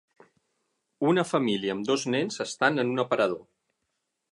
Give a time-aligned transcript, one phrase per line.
[1.11, 3.45] Una família amb dos nens estan en un aparador.